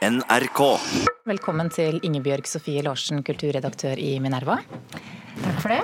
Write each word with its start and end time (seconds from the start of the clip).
NRK. 0.00 0.60
Velkommen 1.28 1.68
til 1.68 1.98
Ingebjørg 2.08 2.46
Sofie 2.48 2.80
Larsen, 2.80 3.18
kulturredaktør 3.20 4.00
i 4.00 4.14
Minerva. 4.24 4.54
Takk 5.42 5.58
for 5.60 5.74
det. 5.74 5.82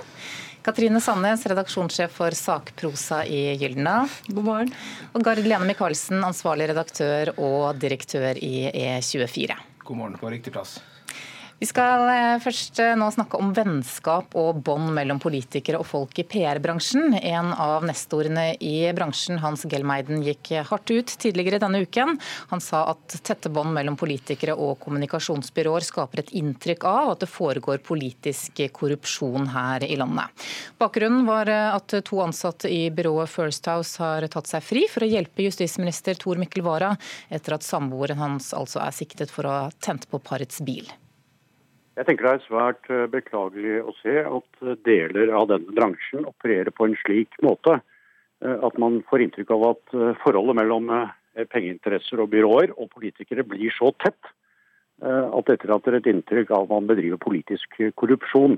Katrine 0.65 1.03
Sandnes, 1.05 1.45
redaksjonssjef 1.53 2.15
for 2.17 2.33
Sakprosa 2.33 3.21
i 3.29 3.59
Gyldna. 3.61 3.99
God 4.31 4.47
morgen. 4.49 4.73
Og 5.13 5.21
Gard 5.21 5.45
Lene 5.45 5.69
Michaelsen, 5.69 6.25
ansvarlig 6.25 6.71
redaktør 6.73 7.35
og 7.37 7.77
direktør 7.83 8.41
i 8.41 8.71
E24. 8.73 9.61
God 9.85 10.01
morgen 10.01 10.17
på 10.17 10.33
riktig 10.33 10.57
plass. 10.57 10.79
Vi 11.57 11.65
skal 11.65 12.03
eh, 12.13 12.35
først 12.45 12.77
eh, 12.85 12.93
nå 13.01 13.07
snakke 13.15 13.39
om 13.41 13.55
vennskap 13.57 14.35
og 14.37 14.59
bånd 14.67 14.91
mellom 14.93 15.17
politikere 15.23 15.79
og 15.81 15.87
folk 15.89 16.19
i 16.21 16.25
PR-bransjen. 16.29 17.15
En 17.17 17.49
av 17.57 17.87
nestorene 17.89 18.51
i 18.61 18.75
bransjen, 18.93 19.39
Hans 19.41 19.65
Gelmeiden, 19.65 20.21
gikk 20.27 20.51
hardt 20.69 20.93
ut 20.93 21.15
tidligere 21.23 21.63
denne 21.63 21.81
uken. 21.87 22.19
Han 22.51 22.61
sa 22.61 22.83
at 22.91 23.17
tette 23.25 23.49
bånd 23.49 23.73
mellom 23.73 23.97
politikere 23.97 24.53
og 24.53 24.83
kommunikasjonsbyråer 24.83 25.87
skaper 25.89 26.27
et 26.27 26.35
inntrykk 26.37 26.85
av 26.91 27.15
at 27.15 27.25
det 27.25 27.31
foregår 27.33 27.81
politisk 27.89 28.61
korrupsjon 28.77 29.49
her 29.57 29.89
i 29.89 29.97
landet. 29.97 30.45
Bakgrunnen 30.77 31.25
var 31.25 31.49
eh, 31.49 31.71
at 31.73 31.97
to 32.05 32.21
ansatte 32.27 32.69
i 32.69 32.91
byrået 32.93 33.33
First 33.33 33.73
House 33.73 33.97
har 34.05 34.29
tatt 34.29 34.53
seg 34.53 34.61
fri 34.61 34.85
for 34.93 35.09
å 35.09 35.11
hjelpe 35.15 35.49
justisminister 35.49 36.21
Tor 36.21 36.37
Mikkel 36.37 36.69
Wara 36.69 36.93
etter 37.33 37.57
at 37.57 37.65
samboeren 37.65 38.21
hans 38.21 38.53
altså 38.53 38.85
er 38.85 38.93
siktet 39.01 39.33
for 39.33 39.49
å 39.49 39.59
ha 39.63 39.67
tent 39.81 40.05
på 40.13 40.21
parets 40.21 40.61
bil. 40.61 40.93
Jeg 41.97 42.05
tenker 42.05 42.27
det 42.27 42.33
er 42.37 42.45
svært 42.45 42.89
eh, 42.93 43.07
beklagelig 43.09 43.77
å 43.81 43.93
se 44.03 44.17
at 44.21 44.65
eh, 44.65 44.77
deler 44.85 45.33
av 45.37 45.49
denne 45.49 45.73
bransjen 45.77 46.27
opererer 46.29 46.69
på 46.77 46.91
en 46.91 46.97
slik 47.01 47.39
måte 47.45 47.79
eh, 47.79 48.57
at 48.69 48.77
man 48.83 48.99
får 49.09 49.25
inntrykk 49.25 49.55
av 49.57 49.65
at 49.71 49.97
forholdet 50.21 50.59
mellom 50.61 50.93
pengeinteresser 51.53 52.21
og 52.21 52.31
byråer 52.33 52.75
og 52.77 52.91
politikere 52.93 53.45
blir 53.49 53.73
så 53.77 53.91
tett 54.01 54.33
at 54.97 55.45
dette 55.45 55.53
etterlater 55.59 55.99
et 55.99 56.07
inntrykk 56.09 56.55
av 56.57 56.63
at 56.65 56.71
man 56.73 56.87
bedriver 56.89 57.21
politisk 57.21 57.75
korrupsjon. 58.01 58.55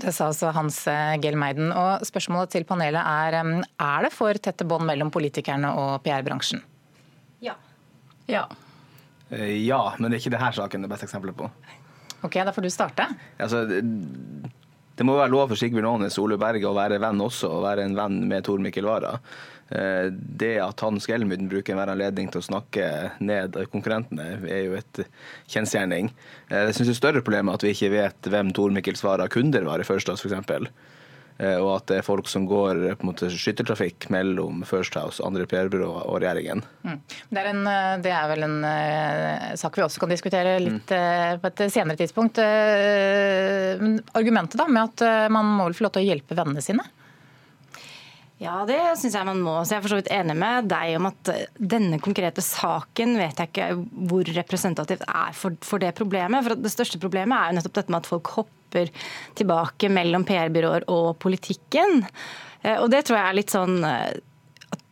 Det 0.00 0.14
sa 0.16 0.30
altså 0.30 0.54
Hans 0.56 0.78
Gelmeiden. 1.20 1.68
Og 1.76 2.06
spørsmålet 2.08 2.54
til 2.54 2.64
panelet 2.64 3.04
er 3.04 3.36
er 3.36 4.06
det 4.06 4.12
for 4.16 4.40
tette 4.40 4.64
bånd 4.64 4.88
mellom 4.88 5.12
politikerne 5.12 5.74
og 5.76 6.00
PR-bransjen? 6.06 6.64
Ja. 7.44 7.58
Ja. 8.24 8.46
Ja, 9.28 9.82
men 9.98 10.08
det 10.08 10.16
er 10.16 10.24
ikke 10.24 10.36
denne 10.38 10.54
saken 10.56 10.88
det 10.88 10.92
beste 10.94 11.10
eksempelet 11.10 11.36
på. 11.36 11.52
Ok, 12.26 12.34
Da 12.44 12.52
får 12.52 12.66
du 12.66 12.70
starte. 12.70 13.06
Altså, 13.38 13.64
det 13.68 15.06
må 15.06 15.14
være 15.14 15.30
lov 15.30 15.52
for 15.52 15.60
Sigbjørn 15.60 15.86
Aanes 15.86 16.18
og 16.18 16.26
Ole 16.26 16.40
Berge 16.40 16.66
å 16.66 16.74
være 16.74 16.98
venn 17.02 17.20
også, 17.22 17.50
og 17.54 17.62
være 17.68 17.84
en 17.86 17.94
venn 17.94 18.18
med 18.26 18.46
Tor 18.48 18.58
Mikkel 18.62 18.88
Wara. 18.88 19.12
Eh, 19.70 20.08
det 20.10 20.56
at 20.64 20.80
Hans 20.82 21.06
Gelmuden 21.06 21.50
bruker 21.50 21.74
enhver 21.74 21.92
anledning 21.92 22.30
til 22.32 22.40
å 22.40 22.46
snakke 22.48 22.86
ned 23.22 23.58
konkurrentene, 23.70 24.40
er 24.48 24.64
jo 24.64 24.78
et 24.78 25.02
kjensgjerning. 25.52 26.10
Eh, 26.48 26.64
jeg 26.70 26.78
syns 26.78 26.90
det 26.90 26.94
er 26.96 27.00
større 27.02 27.22
problem 27.22 27.52
at 27.52 27.62
vi 27.62 27.74
ikke 27.76 27.92
vet 27.94 28.30
hvem 28.32 28.50
Tor 28.56 28.74
Mikkel 28.74 28.98
Svara 28.98 29.28
kunder 29.30 29.68
var 29.68 29.78
i 29.78 29.86
Førstas, 29.86 30.24
f.eks. 30.24 30.72
Eh, 31.38 31.54
og 31.62 31.70
at 31.76 31.86
det 31.86 32.00
er 32.00 32.06
folk 32.06 32.26
som 32.30 32.48
går 32.50 32.80
på 32.98 33.04
en 33.04 33.10
måte 33.12 33.28
skyttertrafikk 33.30 34.08
mellom 34.10 34.64
First 34.66 34.96
House, 34.98 35.22
andre 35.22 35.46
PR-byrå 35.46 35.86
og 36.00 36.18
regjeringen. 36.18 36.64
Mm. 36.82 36.98
Det, 37.06 37.38
er 37.38 37.50
en, 37.52 37.62
eh, 37.70 37.94
det, 38.02 38.12
er 38.14 38.26
vel 38.32 38.46
en 38.48 38.58
uh, 38.66 39.54
sak 39.60 39.78
vi 39.78 39.84
også 39.86 40.02
kan 40.02 40.10
diskutere 40.10 40.56
litt 40.62 40.90
uh, 40.90 41.38
på 41.38 41.52
et 41.52 41.64
senere 41.70 41.98
tidspunkt. 42.00 42.42
Uh, 42.42 44.02
argumentet 44.18 44.58
da 44.58 44.66
med 44.66 44.90
at 44.90 45.30
man 45.30 45.54
må 45.54 45.68
vel 45.68 45.78
få 45.78 45.86
lov 45.86 45.94
til 45.94 46.02
å 46.02 46.08
hjelpe 46.10 46.38
vennene 46.38 46.64
sine? 46.64 46.82
Ja, 48.42 48.60
det 48.66 48.78
syns 48.98 49.14
jeg 49.18 49.26
man 49.26 49.40
må. 49.42 49.56
Så 49.62 49.74
jeg 49.74 49.78
er 49.78 49.86
for 49.86 49.94
så 49.94 49.98
vidt 49.98 50.12
enig 50.14 50.34
med 50.38 50.68
deg 50.70 50.98
om 50.98 51.08
at 51.10 51.32
denne 51.58 51.98
konkrete 52.02 52.42
saken 52.42 53.16
vet 53.18 53.38
jeg 53.42 53.50
ikke 53.50 53.70
hvor 54.10 54.30
representativt 54.34 55.06
er 55.06 55.34
for, 55.38 55.58
for 55.66 55.82
det 55.82 55.94
problemet. 55.98 56.46
For 56.46 56.58
det 56.58 56.74
største 56.74 57.02
problemet 57.02 57.34
er 57.34 57.50
jo 57.50 57.58
nettopp 57.58 57.80
dette 57.80 57.94
med 57.94 58.02
at 58.02 58.10
folk 58.10 58.30
hopper 58.38 58.57
tilbake 59.38 59.90
mellom 59.92 60.26
PR-byråer 60.28 60.88
og 60.92 61.12
politikken. 61.22 62.02
Eh, 62.62 62.78
og 62.78 62.90
det 62.92 63.04
tror 63.06 63.20
jeg 63.20 63.28
er 63.28 63.38
litt 63.38 63.54
sånn 63.54 63.78
eh, 63.86 64.18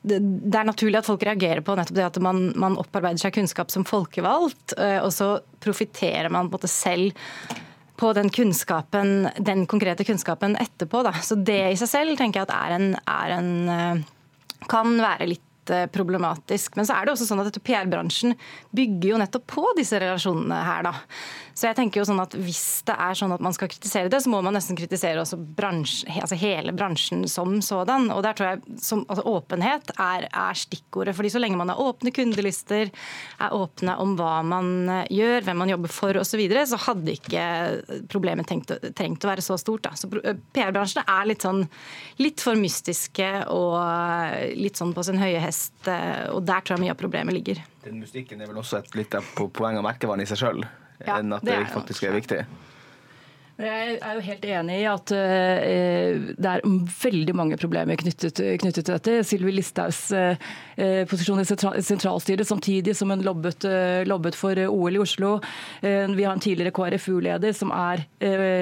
det 0.07 0.55
er 0.55 0.69
naturlig 0.69 1.01
at 1.01 1.07
folk 1.09 1.25
reagerer 1.27 1.65
på 1.67 1.75
nettopp 1.75 1.97
det 1.97 2.05
at 2.07 2.19
man, 2.23 2.53
man 2.55 2.77
opparbeider 2.79 3.19
seg 3.19 3.33
kunnskap 3.35 3.73
som 3.75 3.83
folkevalgt, 3.89 4.77
eh, 4.79 5.01
og 5.03 5.11
så 5.11 5.33
profitterer 5.59 6.31
man 6.31 6.51
på 6.53 6.61
det 6.63 6.71
selv 6.71 7.17
på 7.99 8.13
den 8.15 8.29
kunnskapen, 8.31 9.33
den 9.41 9.65
konkrete 9.67 10.05
kunnskapen 10.07 10.55
etterpå. 10.63 11.01
Da. 11.03 11.15
Så 11.27 11.35
det 11.41 11.59
i 11.73 11.81
seg 11.81 11.91
selv 11.91 12.21
tenker 12.21 12.45
jeg 12.45 12.47
at 12.47 12.55
er 12.55 12.77
en, 12.77 12.89
er 13.09 13.35
en 13.39 14.05
kan 14.71 14.95
være 15.01 15.31
litt 15.33 15.46
eh, 15.75 15.87
problematisk. 15.93 16.77
Men 16.77 16.89
så 16.89 16.97
er 16.97 17.07
det 17.07 17.15
også 17.17 17.29
sånn 17.29 17.43
at 17.43 17.59
PR-bransjen 17.67 18.37
bygger 18.77 19.13
jo 19.13 19.21
nettopp 19.23 19.47
på 19.51 19.67
disse 19.79 20.01
relasjonene 20.03 20.61
her. 20.67 20.87
da. 20.87 20.95
Så 21.57 21.71
jeg 21.71 21.79
tenker 21.79 22.03
jo 22.03 22.07
sånn 22.09 22.21
at 22.21 22.35
Hvis 22.37 22.85
det 22.87 22.95
er 23.01 23.17
sånn 23.17 23.33
at 23.33 23.43
man 23.45 23.55
skal 23.57 23.71
kritisere 23.73 24.11
det, 24.13 24.21
så 24.23 24.31
må 24.33 24.43
man 24.45 24.55
nesten 24.57 24.77
kritisere 24.77 25.23
også 25.23 25.39
bransje, 25.39 26.05
altså 26.13 26.37
hele 26.39 26.75
bransjen 26.77 27.25
som 27.33 27.59
sådan. 27.65 28.11
Og 28.13 28.23
der 28.27 28.37
tror 28.37 28.51
jeg 28.51 28.81
som, 28.83 29.07
altså 29.09 29.25
Åpenhet 29.27 29.91
er, 29.97 30.29
er, 30.29 30.57
stikkordet. 30.57 31.17
fordi 31.17 31.33
Så 31.33 31.41
lenge 31.41 31.57
man 31.57 31.73
har 31.73 31.81
åpne 31.81 32.13
kundelister, 32.15 32.93
er 33.41 33.57
åpne 33.57 33.97
om 34.03 34.15
hva 34.19 34.43
man 34.47 34.89
eh, 35.01 35.13
gjør, 35.17 35.49
hvem 35.49 35.63
man 35.65 35.73
jobber 35.73 35.93
for 35.93 36.21
osv., 36.21 36.37
så, 36.37 36.41
videre, 36.43 36.67
så 36.69 36.77
hadde 36.77 37.15
ikke 37.17 37.43
problemet 38.13 38.45
tenkt, 38.51 38.75
trengt 38.93 39.25
å 39.25 39.31
være 39.31 39.45
så 39.45 39.57
stort. 39.57 39.87
Da. 39.87 39.95
Så 39.97 40.11
eh, 40.21 40.37
PR-bransjen 40.53 41.07
er 41.09 41.31
litt 41.31 41.47
sånn 41.47 41.65
litt 42.21 42.45
for 42.45 42.59
mystiske 42.61 43.31
og 43.53 43.79
eh, 43.81 44.53
litt 44.61 44.77
sånn 44.77 44.93
på 44.97 45.05
sin 45.07 45.21
høye 45.21 45.41
hest. 45.41 45.56
Og 46.35 46.41
der 46.47 46.65
tror 46.65 46.77
jeg 46.77 46.87
mye 46.87 46.95
av 46.95 47.01
problemet 47.01 47.37
ligger. 47.37 47.63
Den 47.85 48.01
mystikken 48.03 48.43
er 48.43 48.51
vel 48.51 48.59
også 48.63 48.81
et 48.83 48.99
litt 48.99 49.15
poeng 49.37 49.79
av 49.79 49.87
merkevaren 49.87 50.25
i 50.25 50.29
seg 50.29 50.43
sjøl? 50.43 50.67
ja, 51.05 51.19
enn 51.21 51.35
at 51.37 51.45
det, 51.45 51.57
det 51.61 51.73
faktisk 51.75 52.07
er 52.09 52.17
viktig. 52.17 52.41
Jeg 53.57 53.95
er 54.05 54.19
jo 54.19 54.21
helt 54.21 54.43
enig 54.45 54.75
i 54.83 54.89
at 54.91 55.13
uh, 55.17 56.25
det 56.37 56.51
er 56.51 56.65
veldig 57.01 57.35
mange 57.39 57.57
problemer 57.57 57.97
knyttet, 57.97 58.43
knyttet 58.61 58.85
til 58.85 58.93
dette. 58.93 59.15
Sylvi 59.25 59.55
Listhaugs 59.55 60.01
uh, 60.13 60.37
posisjon 61.09 61.41
i 61.41 61.47
sentralstyret, 61.47 62.45
samtidig 62.45 62.93
som 62.99 63.15
hun 63.15 63.25
lobbet, 63.25 63.65
lobbet 64.05 64.37
for 64.37 64.61
OL 64.69 64.99
i 64.99 65.01
Oslo. 65.01 65.39
vi 65.81 66.27
har 66.27 66.35
en 66.35 66.43
tidligere 66.43 66.75
KrFU-leder 66.77 67.55
som 67.57 67.73
er 67.73 68.03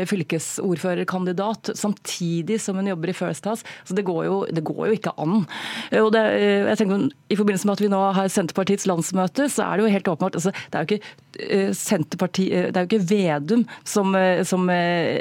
fylkesordførerkandidat, 0.06 1.72
samtidig 1.74 2.60
som 2.62 2.78
hun 2.78 2.92
jobber 2.92 3.10
i 3.10 3.16
First 3.18 3.50
House. 3.50 3.66
Så 3.82 3.98
det 3.98 4.06
går 4.06 4.24
jo, 4.28 4.38
det 4.46 4.62
går 4.62 4.86
jo 4.86 4.94
ikke 5.00 5.16
an. 5.18 5.42
Det, 5.90 6.22
jeg 6.70 6.78
tenker, 6.78 7.08
I 7.34 7.40
forbindelse 7.40 7.66
med 7.66 7.80
at 7.80 7.82
vi 7.82 7.90
nå 7.90 8.02
har 8.20 8.30
Senterpartiets 8.30 8.86
landsmøte, 8.86 9.50
så 9.50 9.66
er 9.66 9.76
det 9.76 9.88
jo 9.88 9.94
helt 9.96 10.14
åpenbart 10.14 10.38
altså, 10.38 10.54
Det 10.54 10.78
er 10.78 10.86
jo 10.86 10.94
ikke 10.94 11.14
Senterparti, 11.74 12.48
det 12.50 12.76
er 12.76 12.84
jo 12.84 12.90
ikke 12.90 13.08
Vedum 13.10 13.64
som, 13.84 14.14
som 14.46 14.68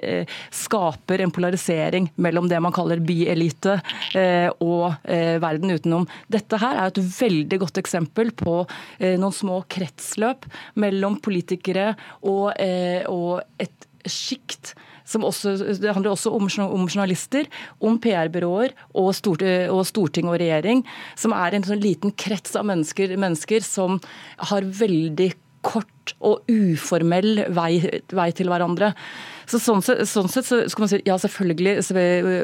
Eh, 0.04 0.26
skaper 0.52 1.22
en 1.22 1.32
polarisering 1.32 2.10
mellom 2.16 2.48
det 2.50 2.60
man 2.64 2.74
kaller 2.76 3.02
byelite 3.04 3.78
eh, 4.18 4.50
og 4.64 4.94
eh, 5.04 5.40
verden 5.44 5.74
utenom. 5.74 6.08
Dette 6.32 6.60
her 6.62 6.80
er 6.80 6.92
et 6.92 7.02
veldig 7.02 7.60
godt 7.64 7.82
eksempel 7.82 8.34
på 8.38 8.64
noen 9.04 9.36
små 9.36 9.62
kretsløp 9.72 10.46
mellom 10.80 11.18
politikere 11.24 11.94
og, 12.22 12.54
og 13.12 13.62
et 13.62 13.88
sjikt 14.10 14.74
også, 15.04 15.58
det 15.82 15.92
handler 15.94 16.14
også 16.14 16.32
om, 16.32 16.48
om 16.64 16.86
journalister, 16.88 17.50
om 17.84 17.98
PR-byråer 18.02 18.72
og, 18.96 19.10
stort, 19.18 19.44
og, 19.44 19.82
storting 19.86 20.30
og 20.32 20.38
regjering, 20.40 20.84
som 21.20 21.36
er 21.36 21.58
en 21.58 21.66
sånn 21.68 21.84
liten 21.84 22.14
krets 22.16 22.56
av 22.56 22.66
mennesker, 22.70 23.16
mennesker 23.20 23.66
som 23.68 24.00
har 24.50 24.64
veldig 24.64 25.34
kort 25.66 26.14
og 26.24 26.50
uformell 26.52 27.46
vei, 27.56 27.78
vei 28.12 28.30
til 28.36 28.52
hverandre. 28.52 28.94
Så 29.50 29.60
sånn, 29.62 29.84
sånn 29.84 30.32
sett 30.32 30.48
så 30.48 30.62
skal 30.72 30.86
man 30.86 30.92
si 30.92 31.02
ja, 31.08 31.18
selvfølgelig, 31.20 31.78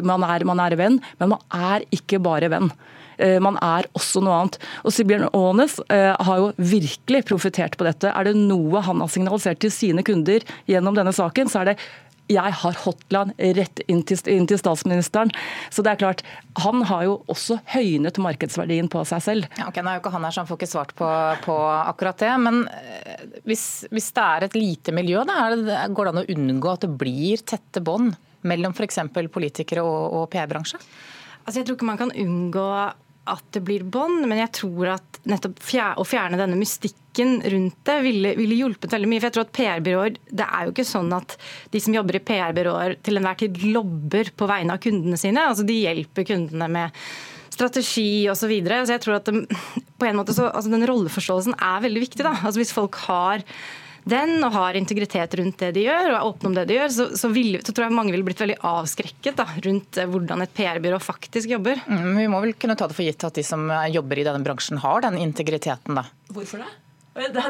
man 0.07 0.25
er, 0.27 0.47
man 0.47 0.63
er 0.63 0.77
venn, 0.79 0.99
men 1.19 1.35
man 1.35 1.43
er 1.55 1.85
ikke 1.95 2.21
bare 2.23 2.51
venn 2.51 2.71
eh, 3.19 3.37
man 3.43 3.59
er 3.63 3.87
også 3.97 4.23
noe 4.23 4.41
annet. 4.41 4.59
Og 4.83 4.95
Sibjørn 4.95 5.29
Aanes 5.31 5.79
eh, 5.91 6.11
har 6.15 6.43
jo 6.43 6.51
virkelig 6.57 7.25
profitert 7.29 7.79
på 7.79 7.87
dette. 7.87 8.11
Er 8.11 8.29
det 8.29 8.35
noe 8.39 8.83
han 8.85 9.03
har 9.03 9.11
signalisert 9.11 9.61
til 9.63 9.73
sine 9.73 10.05
kunder 10.07 10.45
gjennom 10.69 10.97
denne 10.97 11.15
saken, 11.15 11.51
så 11.51 11.63
er 11.63 11.73
det 11.73 11.79
jeg 12.29 12.55
har 12.61 12.77
hotline 12.83 13.33
rett 13.57 13.81
inn 13.89 14.03
til, 14.07 14.19
inn 14.29 14.47
til, 14.49 14.59
statsministeren. 14.61 15.31
Så 15.73 15.83
det 15.85 15.93
er 15.93 16.01
klart, 16.03 16.23
Han 16.63 16.83
har 16.89 17.05
jo 17.07 17.17
også 17.31 17.59
høynet 17.73 18.19
markedsverdien 18.21 18.89
på 18.91 19.03
seg 19.07 19.23
selv. 19.25 19.49
Ja, 19.57 19.69
ok, 19.69 19.81
Nå 19.81 19.91
er 19.91 19.99
jo 19.99 20.03
ikke 20.03 20.13
han 20.13 20.27
her, 20.27 20.35
så 20.35 20.43
han 20.43 20.49
får 20.49 20.59
ikke 20.59 20.71
svart 20.73 20.95
på, 20.97 21.09
på 21.45 21.57
akkurat 21.79 22.21
det. 22.21 22.31
Men 22.45 22.63
eh, 22.67 23.27
hvis, 23.47 23.65
hvis, 23.89 24.11
det 24.15 24.25
er 24.25 24.47
et 24.47 24.57
lite 24.57 24.95
miljø, 24.95 25.23
da, 25.27 25.49
det, 25.55 25.77
går 25.95 26.09
det 26.09 26.13
an 26.13 26.23
å 26.23 26.27
unngå 26.35 26.73
at 26.73 26.85
det 26.85 26.91
blir 27.01 27.45
tette 27.47 27.83
bånd 27.85 28.17
mellom 28.47 28.75
f.eks. 28.75 29.01
politikere 29.33 29.83
og, 29.83 30.19
og 30.19 30.29
PR-bransje? 30.33 30.79
Altså, 31.45 31.61
jeg 31.61 31.67
tror 31.67 31.79
ikke 31.79 31.89
man 31.89 32.01
kan 32.01 32.13
unngå 32.13 32.67
at 33.29 33.45
det 33.55 33.61
blir 33.65 33.85
bånd, 33.87 34.25
men 34.29 34.41
jeg 34.41 34.51
tror 34.61 34.95
at 34.95 35.19
nettopp 35.29 35.61
å 35.99 36.05
fjerne 36.07 36.39
denne 36.39 36.57
mystikken 36.59 37.39
rundt 37.53 37.79
det 37.87 37.97
ville, 38.05 38.33
ville, 38.37 38.57
hjulpet 38.59 38.93
veldig 38.95 39.09
mye. 39.09 39.21
For 39.21 39.29
jeg 39.29 39.35
tror 39.37 39.47
at 39.47 39.55
PR-byråer, 39.57 40.19
Det 40.29 40.45
er 40.45 40.65
jo 40.65 40.73
ikke 40.73 40.87
sånn 40.87 41.11
at 41.15 41.35
de 41.71 41.81
som 41.83 41.95
jobber 41.95 42.19
i 42.19 42.23
PR-byråer 42.29 42.95
til 43.05 43.19
enhver 43.19 43.39
tid 43.41 43.59
lobber 43.69 44.31
på 44.35 44.47
vegne 44.49 44.75
av 44.75 44.83
kundene 44.83 45.19
sine. 45.19 45.49
Altså 45.51 45.67
De 45.67 45.81
hjelper 45.81 46.27
kundene 46.29 46.69
med 46.71 47.03
strategi 47.49 48.29
osv. 48.31 48.45
Så 48.45 48.51
videre. 48.51 48.85
så 48.85 48.95
jeg 48.95 49.03
tror 49.03 49.19
at 49.19 49.29
de, 49.29 49.43
på 49.99 50.07
en 50.07 50.17
måte 50.19 50.35
så, 50.35 50.47
altså 50.47 50.71
den 50.71 50.87
rolleforståelsen 50.87 51.57
er 51.59 51.85
veldig 51.85 52.05
viktig. 52.07 52.23
da. 52.23 52.37
Altså 52.39 52.61
Hvis 52.61 52.75
folk 52.75 52.95
har 53.07 53.43
den 54.11 54.35
og 54.45 54.53
har 54.55 54.79
integritet 54.79 55.37
rundt 55.39 55.61
det 55.61 55.71
de 55.77 55.85
gjør, 55.85 56.11
og 56.11 56.17
er 56.17 56.27
åpne 56.31 56.51
om 56.51 56.57
det 56.57 56.65
de 56.69 56.77
gjør, 56.79 56.91
så, 56.95 57.07
så, 57.19 57.31
vil, 57.33 57.59
så 57.63 57.73
tror 57.73 57.87
jeg 57.87 57.97
mange 57.97 58.15
ville 58.15 58.27
blitt 58.27 58.43
veldig 58.43 58.59
avskrekket 58.71 59.39
da, 59.39 59.47
rundt 59.65 60.01
eh, 60.01 60.09
hvordan 60.09 60.45
et 60.45 60.53
PR-byrå 60.57 60.99
faktisk 61.03 61.55
jobber. 61.55 61.81
Mm, 61.87 62.11
vi 62.17 62.27
må 62.31 62.43
vel 62.43 62.57
kunne 62.59 62.77
ta 62.79 62.89
det 62.89 62.97
for 62.97 63.07
gitt 63.07 63.25
at 63.27 63.39
de 63.39 63.45
som 63.45 63.69
jobber 63.93 64.21
i 64.21 64.27
denne 64.27 64.45
bransjen 64.45 64.81
har 64.83 65.05
den 65.05 65.19
integriteten, 65.21 65.97
da. 65.99 66.07
Hvorfor 66.33 66.65
det? 66.65 66.69
Det, 67.13 67.27
det, 67.33 67.41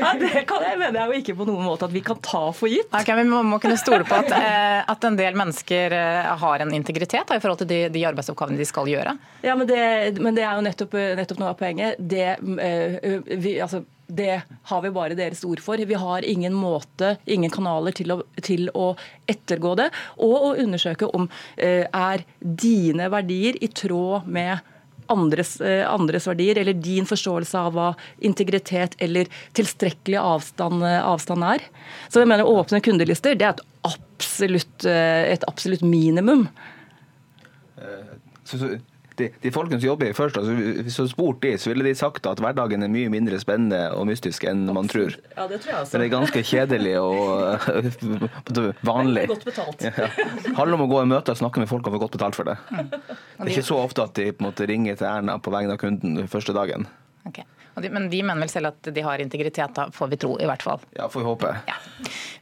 ja, 0.00 0.14
det 0.20 0.44
kan 0.48 0.62
jeg 0.62 0.78
mener 0.78 0.98
jeg 0.98 1.08
jo 1.08 1.12
ikke 1.22 1.34
på 1.38 1.46
noen 1.48 1.64
måte 1.64 1.84
at 1.88 1.94
vi 1.94 2.02
kan 2.04 2.18
ta 2.22 2.52
for 2.54 2.68
gitt. 2.68 2.92
Okay, 2.92 3.16
vi 3.18 3.24
må, 3.28 3.42
må, 3.46 3.58
kunne 3.62 3.78
stole 3.80 4.04
på 4.06 4.14
at, 4.18 4.30
eh, 4.36 4.80
at, 4.92 5.04
en 5.08 5.16
del 5.18 5.34
mennesker 5.38 5.92
eh, 5.96 6.34
har 6.42 6.56
en 6.60 6.74
integritet 6.76 7.26
da, 7.30 7.34
i 7.38 7.42
forhold 7.42 7.60
til 7.62 7.70
de, 7.72 7.80
de, 7.94 8.04
arbeidsoppgavene 8.10 8.60
de 8.60 8.66
skal 8.68 8.88
gjøre. 8.90 9.12
Ja, 9.46 9.54
Men 9.56 9.66
det, 9.70 9.80
men 10.20 10.34
det 10.36 10.44
er 10.44 10.54
jo 10.58 10.66
nettopp, 10.66 10.92
nettopp, 11.20 11.38
noe 11.40 11.52
av 11.54 11.58
poenget. 11.58 11.90
Det, 11.98 12.36
eh, 12.36 13.16
vi, 13.32 13.56
altså, 13.64 13.78
det 14.04 14.42
har 14.68 14.80
vi 14.84 14.92
bare 14.92 15.16
deres 15.18 15.40
ord 15.48 15.60
for. 15.64 15.80
Vi 15.80 16.02
har 16.04 16.20
ingen 16.28 16.52
måte, 16.52 17.16
ingen 17.24 17.50
kanaler 17.54 17.92
til 17.96 18.12
å, 18.12 18.20
til 18.44 18.68
å 18.76 18.92
ettergå 19.24 19.72
det. 19.80 19.88
Og 20.20 20.50
å 20.50 20.52
undersøke 20.60 21.08
om 21.16 21.30
er 21.56 22.28
dine 22.38 23.08
verdier 23.08 23.56
i 23.64 23.72
tråd 23.72 24.28
med 24.28 24.73
andres, 25.12 25.60
eh, 25.60 25.82
andres, 25.90 26.28
verdier, 26.28 26.58
eller 26.60 26.76
din 26.78 27.06
forståelse 27.08 27.58
av 27.58 27.74
hva 27.76 27.88
integritet 28.24 28.96
eller 29.04 29.30
tilstrekkelig 29.56 30.20
avstand, 30.20 30.84
eh, 30.84 31.00
avstand 31.04 31.44
er. 31.44 31.66
Så 32.08 32.22
jeg 32.22 32.30
mener 32.30 32.48
Åpne 32.48 32.82
kundelister 32.84 33.34
det 33.38 33.46
er 33.46 33.56
et 33.56 33.64
absolutt, 33.84 34.84
eh, 34.84 35.32
et 35.34 35.44
absolutt 35.48 35.82
minimum. 35.82 36.48
Så, 38.44 38.58
så 38.58 38.68
de, 39.20 39.28
de 39.42 39.50
folkene 39.54 39.78
som 39.78 39.86
jobber 39.88 40.10
i 40.10 40.16
First, 40.16 40.38
altså, 40.40 40.54
hvis 40.56 40.96
du 40.96 41.02
hadde 41.02 41.12
spurt 41.12 41.40
de, 41.44 41.52
så 41.60 41.70
ville 41.70 41.86
de 41.86 41.94
sagt 41.98 42.26
at 42.26 42.40
hverdagen 42.42 42.82
er 42.82 42.90
mye 42.92 43.10
mindre 43.12 43.38
spennende 43.42 43.80
og 43.94 44.08
mystisk 44.10 44.46
enn 44.50 44.64
man 44.74 44.90
tror. 44.90 45.14
Ja, 45.36 45.46
Det 45.50 45.60
tror 45.62 45.72
jeg 45.72 45.80
også. 45.80 45.98
Det 45.98 46.06
er 46.06 46.12
ganske 46.14 46.42
kjedelig 46.50 46.94
og 47.00 48.74
vanlig. 48.92 49.26
Godt 49.30 49.46
betalt. 49.48 49.86
Ja. 49.86 50.10
Handler 50.58 50.76
om 50.78 50.86
å 50.86 50.90
gå 50.90 51.02
i 51.04 51.08
møte 51.14 51.34
og 51.34 51.40
snakke 51.40 51.62
med 51.62 51.70
folk 51.70 51.86
og 51.88 51.96
få 51.96 52.02
godt 52.06 52.16
betalt 52.18 52.38
for 52.38 52.50
det. 52.50 52.58
Det 52.74 53.46
er 53.46 53.54
ikke 53.54 53.66
så 53.70 53.80
ofte 53.82 54.06
at 54.08 54.14
de 54.18 54.30
på 54.32 54.42
en 54.44 54.50
måte 54.50 54.68
ringer 54.70 54.98
til 54.98 55.10
Erna 55.10 55.38
på 55.42 55.52
vegne 55.54 55.76
av 55.76 55.82
kunden 55.82 56.26
første 56.30 56.56
dagen. 56.56 56.88
Okay. 57.28 57.46
Men 57.74 58.10
de 58.10 58.22
mener 58.22 58.44
vel 58.44 58.52
selv 58.52 58.70
at 58.70 58.90
de 58.94 59.02
har 59.04 59.22
integritet, 59.22 59.74
da 59.74 59.88
får 59.92 60.12
vi 60.12 60.18
tro 60.20 60.36
i 60.40 60.46
hvert 60.48 60.62
fall. 60.62 60.82
Ja, 60.96 61.08
får 61.10 61.20
vi 61.20 61.26
håpe. 61.26 61.54
Ja. 61.66 61.78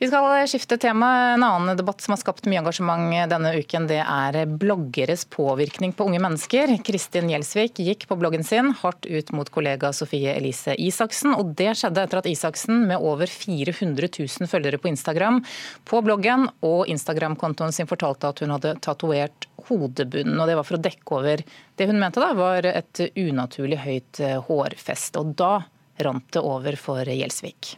Vi 0.03 0.09
skal 0.11 0.49
skifte 0.51 0.77
tema. 0.83 1.09
En 1.35 1.45
annen 1.47 1.79
debatt 1.79 2.03
som 2.03 2.13
har 2.13 2.21
skapt 2.21 2.49
mye 2.51 2.61
engasjement 2.61 3.15
denne 3.31 3.53
uken, 3.57 3.87
det 3.91 4.01
er 4.03 4.39
bloggeres 4.47 5.25
påvirkning 5.31 5.95
på 5.97 6.09
unge 6.09 6.21
mennesker. 6.23 6.75
Kristin 6.85 7.31
Gjelsvik 7.33 7.81
gikk 7.83 8.09
på 8.11 8.19
bloggen 8.21 8.45
sin 8.47 8.73
hardt 8.83 9.07
ut 9.07 9.33
mot 9.37 9.49
kollega 9.53 9.93
Sofie 9.97 10.35
Elise 10.35 10.75
Isaksen. 10.77 11.37
Og 11.39 11.55
det 11.59 11.73
skjedde 11.81 12.05
etter 12.05 12.23
at 12.23 12.29
Isaksen, 12.31 12.85
med 12.91 13.01
over 13.01 13.31
400 13.31 14.11
000 14.19 14.51
følgere 14.51 14.81
på 14.83 14.91
Instagram, 14.93 15.43
på 15.89 16.03
bloggen 16.05 16.49
og 16.67 16.91
Instagram-kontoen 16.93 17.73
sin 17.75 17.91
fortalte 17.91 18.33
at 18.33 18.43
hun 18.43 18.55
hadde 18.57 18.77
tatovert 18.85 19.49
hodebunnen. 19.69 20.41
og 20.41 20.49
Det 20.49 20.57
var 20.59 20.67
for 20.67 20.79
å 20.79 20.83
dekke 20.83 21.19
over 21.19 21.43
det 21.77 21.89
hun 21.89 22.01
mente 22.01 22.21
da 22.21 22.33
var 22.37 22.67
et 22.69 23.01
unaturlig 23.17 23.79
høyt 23.83 24.21
eh, 24.21 24.39
hårfeste. 24.49 25.23
Og 25.23 25.35
da 25.39 25.55
rant 26.03 26.29
det 26.33 26.43
over 26.43 26.77
for 26.81 27.09
Gjelsvik. 27.09 27.77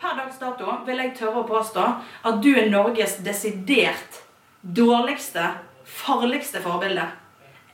Per 0.00 0.16
dags 0.16 0.38
dato 0.40 0.78
vil 0.86 1.02
jeg 1.02 1.16
tørre 1.18 1.42
å 1.42 1.48
påstå 1.48 1.86
at 2.28 2.40
du 2.40 2.50
er 2.54 2.70
Norges 2.72 3.18
desidert 3.24 4.22
dårligste, 4.60 5.44
farligste 5.84 6.62
forbilde. 6.64 7.04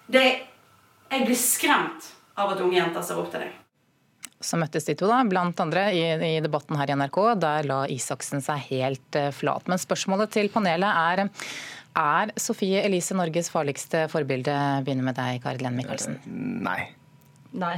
Det, 0.07 0.25
jeg 1.11 1.27
blir 1.27 1.39
skremt 1.39 2.11
av 2.39 2.53
at 2.55 2.63
unge 2.63 2.79
jenter 2.79 3.07
ser 3.07 3.21
opp 3.23 3.31
til 3.33 3.47
deg. 3.47 3.55
Så 4.43 4.59
møttes 4.61 4.85
de 4.85 4.95
to, 4.99 5.09
da, 5.09 5.23
blant 5.27 5.59
andre, 5.63 5.87
i, 5.97 6.03
i 6.37 6.43
debatten 6.45 6.77
her 6.79 6.91
i 6.93 6.97
NRK. 6.99 7.19
Der 7.41 7.67
la 7.67 7.79
Isaksen 7.91 8.45
seg 8.45 8.69
helt 8.69 9.19
uh, 9.19 9.31
flat. 9.35 9.65
Men 9.71 9.81
spørsmålet 9.81 10.35
til 10.37 10.51
panelet 10.53 10.93
er 10.93 11.25
er 11.97 12.33
Sofie 12.41 12.83
Elise 12.85 13.17
Norges 13.17 13.51
farligste 13.53 14.07
forbilde? 14.13 14.55
Begynner 14.87 15.09
med 15.11 15.19
deg, 15.19 15.43
Kari 15.45 15.63
Lene 15.65 15.81
Michaelsen. 15.81 16.19
Nei. 16.67 16.81
Nei. 17.57 17.77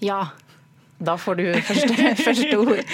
Ja. 0.00 0.26
Da 0.98 1.16
får 1.20 1.40
du 1.40 1.46
første, 1.66 2.12
første 2.26 2.58
ord. 2.58 2.84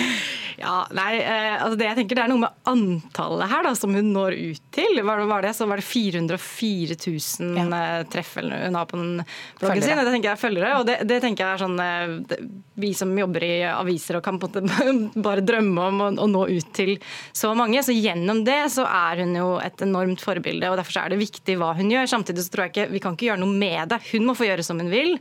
Ja, 0.62 0.86
nei, 0.94 1.16
eh, 1.18 1.56
altså 1.56 1.74
det 1.78 1.88
jeg 1.88 1.98
tenker 1.98 2.18
det 2.18 2.22
er 2.22 2.30
noe 2.30 2.44
med 2.44 2.68
antallet 2.70 3.50
her 3.50 3.64
da, 3.66 3.72
som 3.78 3.94
hun 3.96 4.12
når 4.14 4.36
ut 4.38 4.68
til. 4.74 5.00
Var 5.02 5.22
det, 5.22 5.26
var 5.30 5.42
det, 5.42 5.50
så 5.58 5.66
var 5.66 5.80
det 5.80 5.86
404 5.86 6.96
000 7.02 7.58
ja. 7.58 7.64
Eh, 7.82 8.04
treff 8.12 8.36
hun 8.38 8.78
har 8.78 8.86
på 8.86 9.00
den 9.00 9.24
bloggen 9.58 9.82
sin. 9.82 9.98
Det 9.98 10.12
tenker 10.12 10.30
jeg 10.30 10.36
er 10.36 10.42
følgere, 10.42 10.74
og 10.78 10.86
det, 10.86 10.98
det, 11.10 11.18
tenker 11.24 11.44
jeg 11.44 11.56
er 11.56 11.62
sånn 11.64 11.82
eh, 11.82 12.14
det, 12.30 12.38
Vi 12.82 12.92
som 12.96 13.10
jobber 13.18 13.46
i 13.46 13.54
aviser 13.72 14.20
og 14.20 14.24
kan 14.26 14.38
på 14.42 14.52
en 14.52 14.68
måte 14.70 15.22
bare 15.26 15.44
drømme 15.46 15.88
om 15.90 16.04
å, 16.06 16.10
å, 16.22 16.28
nå 16.30 16.44
ut 16.52 16.70
til 16.76 16.94
så 17.34 17.50
mange. 17.58 17.82
Så 17.82 17.96
gjennom 17.96 18.44
det 18.46 18.60
så 18.74 18.86
er 18.86 19.24
hun 19.24 19.34
jo 19.38 19.56
et 19.62 19.82
enormt 19.82 20.22
forbilde, 20.22 20.70
og 20.70 20.78
derfor 20.78 21.02
er 21.02 21.14
det 21.14 21.22
viktig 21.24 21.58
hva 21.58 21.72
hun 21.78 21.90
gjør. 21.90 22.06
Samtidig 22.14 22.46
så 22.46 22.54
tror 22.54 22.68
jeg 22.68 22.74
ikke 22.76 22.92
vi 22.94 23.02
kan 23.02 23.18
ikke 23.18 23.32
gjøre 23.32 23.42
noe 23.42 23.58
med 23.64 23.96
det. 23.96 24.02
Hun 24.12 24.30
må 24.30 24.38
få 24.38 24.46
gjøre 24.46 24.66
som 24.66 24.78
hun 24.78 24.92
vil, 24.92 25.16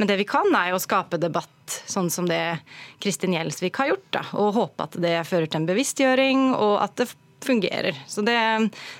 men 0.00 0.08
det 0.08 0.16
vi 0.22 0.28
kan 0.28 0.48
er 0.56 0.72
jo 0.72 0.80
å 0.80 0.86
skape 0.86 1.20
debatt 1.20 1.52
sånn 1.90 2.10
som 2.12 2.28
det 2.30 2.58
Kristin 3.02 3.36
Gjelsvik 3.36 3.78
har 3.80 3.92
gjort. 3.92 4.08
Da, 4.14 4.24
og 4.38 4.56
håpe 4.56 4.88
at 4.88 4.98
det 5.02 5.18
fører 5.28 5.48
til 5.50 5.62
en 5.62 5.68
bevisstgjøring, 5.70 6.48
og 6.54 6.76
at 6.84 6.96
det 7.00 7.10
fungerer. 7.46 8.02
Så 8.06 8.24
det, 8.26 8.36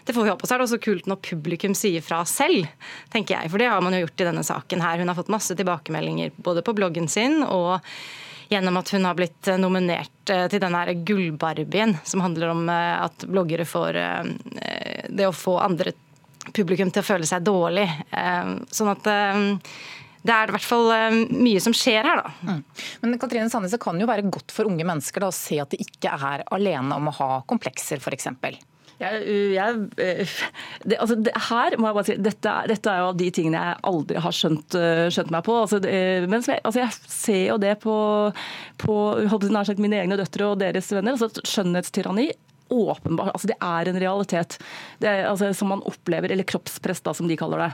det, 0.04 0.12
får 0.12 0.22
vi 0.22 0.30
håpe. 0.30 0.46
Så 0.46 0.54
er 0.54 0.60
det 0.60 0.68
også 0.68 0.82
kult 0.82 1.08
når 1.10 1.22
publikum 1.24 1.74
sier 1.74 2.04
fra 2.04 2.20
selv, 2.28 2.68
tenker 3.12 3.38
jeg. 3.38 3.50
For 3.52 3.62
det 3.62 3.70
har 3.72 3.82
man 3.84 3.96
jo 3.96 4.04
gjort 4.04 4.22
i 4.22 4.28
denne 4.28 4.44
saken 4.46 4.84
her. 4.84 5.00
Hun 5.00 5.10
har 5.10 5.18
fått 5.18 5.32
masse 5.32 5.56
tilbakemeldinger 5.58 6.36
både 6.36 6.62
på 6.66 6.76
bloggen 6.76 7.10
sin 7.10 7.42
og 7.46 7.80
gjennom 8.48 8.76
at 8.78 8.90
hun 8.94 9.04
har 9.04 9.16
blitt 9.18 9.48
nominert 9.58 10.30
eh, 10.30 10.46
til 10.50 10.62
denne 10.62 10.84
gullbarbien, 11.02 11.96
som 12.06 12.22
handler 12.22 12.52
om 12.52 12.68
eh, 12.70 12.92
at 13.02 13.26
bloggere 13.26 13.66
får 13.66 13.98
eh, 13.98 14.28
det 15.08 15.26
å 15.26 15.34
få 15.34 15.58
andre 15.58 15.96
publikum 16.54 16.92
til 16.94 17.02
å 17.02 17.06
føle 17.08 17.26
seg 17.26 17.42
dårlig. 17.42 17.88
Sånn 18.70 18.90
at 18.92 19.08
det 20.26 20.34
er 20.34 20.50
i 20.50 20.54
hvert 20.56 20.66
fall 20.66 20.92
eh, 20.94 21.18
mye 21.32 21.62
som 21.62 21.74
skjer 21.76 22.06
her, 22.06 22.22
da. 22.22 22.32
Mm. 22.46 22.62
Men 23.02 23.18
Katrine 23.22 23.50
Sandnes, 23.52 23.74
det 23.74 23.82
kan 23.82 23.98
jo 24.00 24.08
være 24.08 24.26
godt 24.32 24.54
for 24.54 24.68
unge 24.70 24.86
mennesker 24.86 25.22
da, 25.22 25.32
å 25.32 25.36
se 25.36 25.60
at 25.62 25.74
de 25.74 25.82
ikke 25.82 26.14
er 26.14 26.46
alene 26.54 26.98
om 26.98 27.10
å 27.10 27.18
ha 27.20 27.30
komplekser, 27.48 28.02
f.eks. 28.02 28.32
Jeg, 28.96 29.16
jeg, 29.52 29.80
eh, 30.00 30.36
det, 30.88 30.96
altså, 31.02 31.18
det, 31.20 31.34
her 31.50 31.74
må 31.76 31.90
jeg 31.90 31.96
bare 31.98 32.08
si, 32.08 32.16
dette, 32.24 32.54
dette, 32.70 32.92
er 32.92 33.02
jo 33.02 33.10
av 33.10 33.18
de 33.20 33.26
tingene 33.34 33.60
jeg 33.60 33.80
aldri 33.90 34.22
har 34.24 34.36
skjønt, 34.38 34.76
eh, 34.80 35.02
skjønt 35.12 35.34
meg 35.34 35.44
på. 35.44 35.58
Altså, 35.66 35.82
men 35.84 36.40
jeg, 36.40 36.62
altså, 36.62 36.80
jeg 36.80 37.12
ser 37.12 37.42
jo 37.50 37.58
det 37.60 37.74
på, 37.84 37.96
på 38.80 38.96
nær 39.52 39.68
sagt 39.68 39.82
mine 39.84 40.00
egne 40.00 40.16
døtre 40.16 40.48
og 40.48 40.60
deres 40.64 40.88
venner. 40.96 41.18
altså 41.18 41.44
Skjønnhetstyranni 41.44 42.30
åpenbart 42.72 43.32
altså 43.32 43.50
Det 43.50 43.56
er 43.62 43.90
en 43.90 44.00
realitet 44.00 44.58
er, 45.00 45.26
altså, 45.30 45.52
som 45.54 45.70
man 45.74 45.84
opplever, 45.86 46.32
eller 46.32 46.46
kroppspress, 46.48 47.02
da, 47.04 47.14
som 47.14 47.28
de 47.28 47.36
kaller 47.38 47.64
det. 47.64 47.70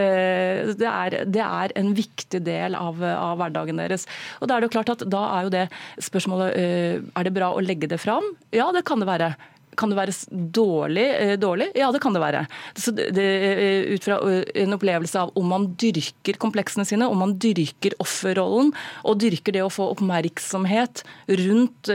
Eh, 0.00 0.72
det 0.76 0.90
er, 0.90 1.18
det 1.30 1.44
er 1.44 1.74
en 1.78 1.92
viktig 1.96 2.42
del 2.46 2.76
av, 2.78 3.00
av, 3.00 3.36
hverdagen 3.40 3.80
deres. 3.80 4.06
Og 4.40 4.48
Da 4.48 4.56
er 4.56 4.64
det 4.64 4.70
jo 4.70 4.76
klart 4.76 4.94
at 4.96 5.04
da 5.10 5.22
er 5.38 5.46
jo 5.46 5.54
det 5.54 5.66
spørsmålet 6.04 6.56
eh, 6.60 6.96
er 7.16 7.28
det 7.28 7.34
bra 7.36 7.52
å 7.54 7.64
legge 7.64 7.90
det 7.90 8.00
fram. 8.02 8.34
Ja, 8.54 8.68
det 8.74 8.86
kan 8.88 9.02
det 9.02 9.10
være. 9.10 9.34
Kan 9.76 9.92
det 9.92 9.98
være 9.98 10.14
dårlig? 10.56 11.04
Eh, 11.20 11.34
dårlig? 11.40 11.70
Ja, 11.78 11.90
det 11.92 12.00
kan 12.04 12.16
det 12.16 12.22
være. 12.22 12.44
Det, 12.76 13.08
det, 13.16 13.26
eh, 13.50 13.92
ut 13.94 14.06
fra 14.06 14.18
eh, 14.30 14.42
en 14.62 14.76
opplevelse 14.76 15.20
av 15.20 15.32
om 15.36 15.50
man 15.52 15.68
dyrker 15.80 16.38
kompleksene 16.42 16.86
sine, 16.88 17.08
om 17.08 17.20
man 17.20 17.36
dyrker 17.42 17.96
offerrollen, 18.02 18.72
og 19.04 19.20
dyrker 19.22 19.56
det 19.56 19.64
å 19.64 19.72
få 19.72 19.90
oppmerksomhet 19.94 21.04
rundt, 21.28 21.90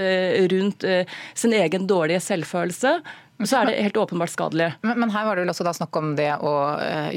rundt 0.52 0.86
sin 1.38 1.54
egen 1.58 1.88
dårlige 1.90 2.22
selvfølelse, 2.24 2.94
så 3.42 3.58
er 3.58 3.70
det 3.72 3.78
helt 3.82 3.98
åpenbart 3.98 4.32
skadelig. 4.34 4.70
Men, 4.86 5.00
men, 5.02 5.14
her 5.14 5.26
var 5.26 5.36
det 5.38 5.46
vel 5.46 5.54
også 5.54 5.66
da 5.66 5.74
snakk 5.74 5.98
om 5.98 6.14
det 6.18 6.30
å 6.38 6.54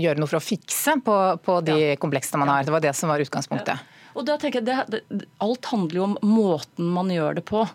gjøre 0.00 0.23
noe 0.23 0.30
for 0.30 0.40
å 0.40 0.44
fikse 0.44 0.97
på, 1.04 1.18
på 1.44 1.59
de 1.66 1.76
ja. 1.80 1.99
kompleksene 2.00 2.40
man 2.40 2.54
har. 2.54 2.64
Det 2.64 2.73
var 2.75 2.85
det 2.85 2.94
som 2.97 3.12
var 3.12 3.23
utgangspunktet. 3.23 3.76
Ja. 3.76 4.04
Og 4.14 4.26
da 4.28 4.38
tenker 4.40 4.62
jeg, 4.62 4.68
det, 4.71 5.02
det, 5.11 5.26
Alt 5.42 5.68
handler 5.73 5.99
jo 5.99 6.06
om 6.06 6.16
måten 6.26 6.90
man 6.94 7.11
gjør 7.12 7.40
det 7.40 7.44
på. 7.49 7.66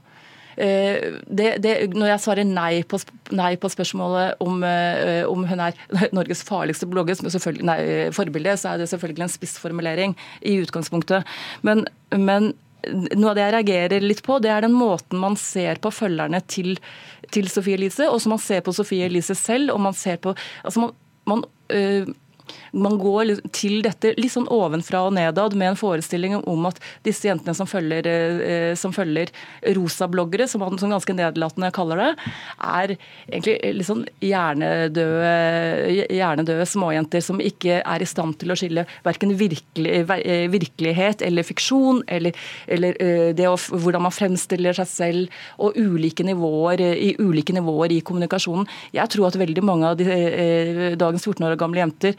Eh, 0.60 1.20
det, 1.24 1.50
det, 1.64 1.74
når 1.96 2.14
jeg 2.14 2.24
svarer 2.26 2.48
nei 2.48 2.82
på, 2.84 3.00
nei 3.36 3.54
på 3.60 3.72
spørsmålet 3.72 4.42
om, 4.44 4.64
eh, 4.68 5.24
om, 5.30 5.46
hun 5.48 5.64
er 5.64 5.78
Norges 6.18 6.44
farligste 6.48 6.90
blogger, 6.90 7.20
nei, 7.64 7.80
forbilde, 8.16 8.58
så 8.60 8.74
er 8.74 8.82
det 8.82 8.90
selvfølgelig 8.92 9.28
en 9.28 9.38
spissformulering 9.38 10.18
i 10.44 10.58
utgangspunktet. 10.64 11.28
Men, 11.64 11.86
men 12.12 12.52
noe 12.88 13.32
av 13.32 13.38
det 13.38 13.46
jeg 13.46 13.56
reagerer 13.56 14.06
litt 14.06 14.24
på, 14.26 14.40
det 14.44 14.52
er 14.54 14.68
den 14.68 14.76
måten 14.76 15.20
man 15.22 15.36
ser 15.40 15.80
på 15.84 15.92
følgerne 15.94 16.42
til, 16.52 16.78
til 17.34 17.48
Sofie 17.52 17.80
Elise, 17.80 18.08
og 18.12 18.20
som 18.24 18.36
man 18.36 18.44
ser 18.44 18.64
på 18.66 18.76
Sofie 18.76 19.08
Elise 19.08 19.36
selv. 19.40 19.74
og 19.76 19.84
man 19.84 19.96
ser 19.96 20.20
på, 20.24 20.36
altså 20.64 20.88
man, 20.88 20.96
man 21.28 21.46
øh, 21.76 22.12
man 22.72 22.98
går 23.00 23.36
til 23.56 23.82
dette 23.86 24.14
litt 24.20 24.34
sånn 24.34 24.50
ovenfra 24.52 25.04
og 25.08 25.16
nedad 25.18 25.56
med 25.58 25.74
en 25.74 25.80
forestilling 25.80 26.38
om 26.40 26.68
at 26.70 26.80
disse 27.06 27.28
jentene 27.28 27.56
som 27.58 27.68
følger, 27.70 28.08
eh, 28.08 28.74
som 28.80 28.94
følger 28.96 29.32
rosabloggere, 29.78 30.48
som 30.48 30.64
man 30.64 30.80
som 30.82 30.94
ganske 30.94 31.16
nedlatende 31.16 31.72
kaller 31.76 32.02
det, 32.04 32.10
er 32.60 32.96
egentlig 33.30 33.58
litt 33.78 33.90
sånn 33.90 34.06
hjernedøde, 34.24 35.34
hjernedøde 36.14 36.68
småjenter 36.70 37.24
som 37.26 37.42
ikke 37.44 37.82
er 37.82 38.04
i 38.04 38.10
stand 38.10 38.38
til 38.42 38.54
å 38.54 38.60
skille 38.60 38.86
verken 39.06 39.34
virkelig, 39.40 39.96
eh, 40.20 40.48
virkelighet 40.52 41.24
eller 41.26 41.48
fiksjon, 41.48 42.04
eller, 42.08 42.36
eller 42.68 43.00
eh, 43.02 43.30
det 43.38 43.50
å, 43.50 43.58
hvordan 43.58 44.06
man 44.08 44.16
fremstiller 44.16 44.78
seg 44.78 44.90
selv, 44.90 45.40
og 45.60 45.78
ulike 45.80 46.26
nivåer, 46.26 46.82
i 46.90 47.14
ulike 47.20 47.54
nivåer 47.56 47.94
i 47.96 48.02
kommunikasjonen. 48.06 48.68
Jeg 48.96 49.12
tror 49.14 49.30
at 49.30 49.40
veldig 49.40 49.64
mange 49.66 49.90
av 49.90 49.98
de, 50.00 50.96
dagens 51.00 51.26
14 51.26 51.46
år 51.48 51.58
gamle 51.60 51.82
jenter 51.82 52.16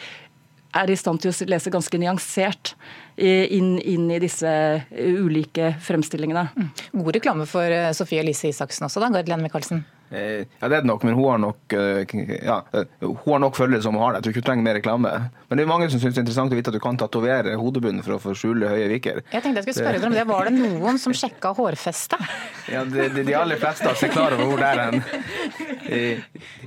er 0.77 0.91
i 0.91 0.99
stand 0.99 1.23
til 1.23 1.33
å 1.33 1.49
lese 1.51 1.73
ganske 1.73 2.01
nyansert 2.01 2.75
inn, 3.17 3.77
inn 3.79 4.11
i 4.11 4.21
disse 4.23 4.51
ulike 4.91 5.75
fremstillingene. 5.83 6.47
Mm. 6.55 6.69
God 7.03 7.17
reklame 7.19 7.49
for 7.51 7.67
eh, 7.75 7.91
Sofie 7.97 8.23
Elise 8.23 8.53
Isaksen 8.53 8.87
også, 8.87 9.03
da, 9.03 9.11
Gard 9.15 9.31
Lene 9.31 9.47
Michaelsen? 9.47 9.83
Eh, 10.11 10.43
ja, 10.59 10.69
det 10.69 10.75
er 10.75 10.81
det 10.81 10.89
nok, 10.91 11.05
men 11.07 11.15
hun 11.15 11.29
har 11.31 11.39
nok, 11.39 11.73
eh, 11.73 12.15
ja, 12.43 12.57
hun 13.01 13.33
har 13.33 13.43
nok 13.45 13.57
følgere 13.57 13.83
som 13.83 13.95
hun 13.95 14.03
har 14.03 14.13
det. 14.13 14.19
Jeg 14.19 14.25
tror 14.25 14.33
ikke 14.33 14.41
hun 14.43 14.49
trenger 14.49 14.67
mer 14.67 14.79
reklame. 14.81 15.13
Men 15.49 15.59
det 15.59 15.63
er 15.63 15.71
mange 15.71 15.87
som 15.93 16.03
syns 16.03 16.17
det 16.17 16.19
er 16.19 16.25
interessant 16.25 16.55
å 16.55 16.59
vite 16.59 16.73
at 16.73 16.79
du 16.79 16.83
kan 16.83 16.99
tatovere 16.99 17.55
hodebunnen 17.61 18.03
for 18.03 18.17
å 18.17 18.21
få 18.23 18.35
skjule 18.35 18.73
høye 18.73 18.89
viker. 18.91 19.21
Jeg 19.31 19.45
tenkte 19.45 19.63
jeg 19.63 19.69
skulle 19.69 19.85
spørre 19.85 20.01
dere 20.03 20.11
om 20.11 20.17
det. 20.19 20.25
Var 20.31 20.51
det 20.51 20.55
noen 20.57 20.99
som 20.99 21.15
sjekka 21.15 21.55
hårfestet? 21.59 22.19
Ja, 22.71 22.85
de, 22.87 23.09
de, 23.11 23.25
de, 23.27 23.33
aller 23.35 23.59
fleste 23.59 23.89
har 23.89 23.97
seg 23.99 24.13
klar 24.15 24.31
over 24.37 24.47
hvor 24.47 24.61
det 24.61 24.69
er 24.69 24.81
hen. 24.85 25.01
I, 25.91 26.03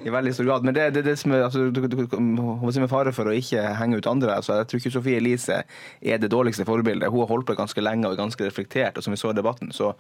I, 0.02 0.10
veldig 0.12 0.34
stor 0.36 0.50
grad. 0.50 0.66
Men 0.68 0.76
det 0.76 0.90
det, 0.98 1.04
det, 1.06 1.14
som 1.22 1.32
er 1.32 1.46
altså, 1.46 1.70
du, 1.72 1.80
du, 1.88 1.96
med 2.04 2.90
fare 2.92 3.14
for 3.16 3.30
å 3.32 3.36
ikke 3.38 3.62
henge 3.80 4.02
ut 4.02 4.10
andre. 4.12 4.34
Altså, 4.36 4.58
jeg 4.60 4.68
tror 4.68 4.82
ikke 4.82 4.92
Sofie 4.98 5.22
Elise 5.22 5.62
er 5.64 6.20
det 6.20 6.32
dårligste 6.34 6.68
forbildet. 6.68 7.08
Hun 7.14 7.24
har 7.24 7.32
holdt 7.32 7.48
på 7.48 7.56
ganske 7.56 7.86
lenge 7.86 8.10
og 8.10 8.18
er 8.18 8.24
ganske 8.26 8.50
reflektert. 8.50 9.00
og 9.00 9.06
som 9.06 9.16
vi 9.16 9.22
så 9.22 9.32
i 9.32 9.38
debatten, 9.38 9.72
så 9.72 9.94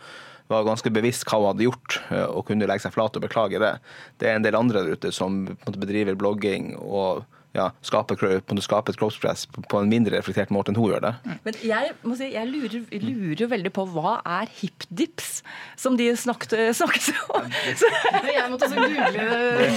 var 0.52 0.66
ganske 0.68 0.92
bevisst 0.92 1.24
hva 1.30 1.40
hun 1.40 1.50
hadde 1.54 1.68
gjort, 1.70 2.00
eh, 2.12 2.26
og 2.26 2.48
kunne 2.50 2.68
legge 2.68 2.84
seg 2.84 2.96
flat 2.96 3.16
og 3.16 3.24
beklage 3.24 3.33
det. 3.34 3.76
Det 4.20 4.30
er 4.30 4.40
en 4.40 4.46
del 4.46 4.58
andre 4.58 4.84
der 4.84 4.98
ute 4.98 5.14
som 5.16 5.46
bedriver 5.66 6.18
blogging 6.20 6.74
og 6.80 7.26
ja, 7.54 7.68
skape, 7.86 8.16
skape, 8.18 8.92
et 8.92 8.98
kroppspress 8.98 9.46
på 9.70 9.80
en 9.80 9.90
mindre 9.90 10.18
reflektert 10.18 10.50
måte 10.54 10.72
enn 10.74 10.80
hun 10.80 10.90
gjør 10.90 11.04
det. 11.06 11.12
Mm. 11.22 11.36
Men 11.46 11.58
jeg, 11.70 11.92
må 12.02 12.18
si, 12.18 12.30
jeg 12.34 12.50
lurer, 12.50 12.88
lurer, 13.04 13.50
veldig 13.52 13.72
på 13.76 13.86
hva 13.94 14.16
er 14.40 14.50
hipdips, 14.58 15.44
som 15.78 15.98
de 16.00 16.10
snakket, 16.18 16.56
snakket 16.80 17.12
om? 17.30 17.52
Så, 17.82 17.92
jeg 18.26 18.48
måtte 18.50 18.70
også 18.70 18.88
google, 18.88 19.28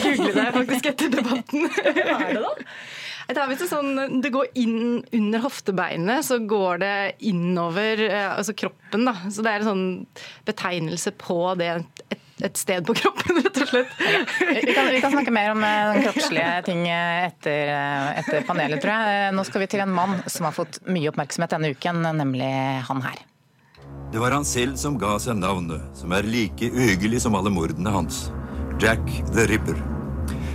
google 0.07 0.33
det 0.39 0.47
faktisk 0.57 0.93
etter 0.93 1.13
debatten. 1.19 1.69
Hva 2.07 2.17
er 2.17 2.39
det 2.39 2.45
da? 2.47 2.55
Det, 3.27 3.43
er 3.43 3.59
sånn, 3.67 4.21
det 4.23 4.31
går 4.31 4.53
inn 4.55 5.01
under 5.19 5.43
hoftebeinet, 5.43 6.23
så 6.25 6.39
går 6.47 6.79
det 6.79 6.97
innover 7.27 8.05
eh, 8.07 8.29
altså 8.31 8.55
kroppen. 8.55 9.03
Da. 9.09 9.17
Så 9.35 9.43
det 9.43 9.51
er 9.51 9.65
en 9.65 9.71
sånn 9.73 9.89
betegnelse 10.47 11.11
på 11.19 11.41
det. 11.59 11.73
Et, 12.07 12.23
et 12.45 12.57
sted 12.61 12.85
på 12.85 12.95
kroppen, 12.97 13.39
rett 13.41 13.61
og 13.63 13.71
slett. 13.71 13.93
Vi 13.97 14.75
kan, 14.75 14.91
vi 14.93 15.01
kan 15.01 15.13
snakke 15.15 15.33
mer 15.33 15.55
om 15.55 15.63
den 15.65 16.03
kroppslige 16.05 16.51
ting 16.69 16.83
eh, 16.89 17.29
etter, 17.31 17.73
etter, 18.21 18.45
panelet, 18.49 18.83
tror 18.83 18.93
jeg. 18.93 19.31
Nå 19.37 19.45
skal 19.49 19.65
vi 19.65 19.71
til 19.73 19.85
en 19.85 19.95
mann 19.97 20.19
som 20.29 20.49
har 20.49 20.57
fått 20.57 20.83
mye 20.85 21.09
oppmerksomhet 21.13 21.57
denne 21.57 21.73
uken, 21.73 22.05
nemlig 22.21 22.51
han 22.91 23.01
her. 23.07 23.25
Det 24.13 24.21
var 24.21 24.37
han 24.37 24.45
selv 24.47 24.77
som 24.81 24.99
ga 25.01 25.17
seg 25.23 25.41
navnet, 25.41 25.83
som 25.97 26.13
er 26.15 26.29
like 26.29 26.69
uhyggelig 26.73 27.25
som 27.25 27.35
alle 27.39 27.53
mordene 27.53 27.95
hans. 27.95 28.27
Jack 28.83 29.03
the 29.33 29.49
Ripper. 29.49 29.81